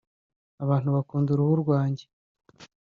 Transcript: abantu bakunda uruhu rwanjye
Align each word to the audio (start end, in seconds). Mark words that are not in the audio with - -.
abantu 0.63 0.87
bakunda 0.95 1.29
uruhu 1.31 1.55
rwanjye 1.63 2.05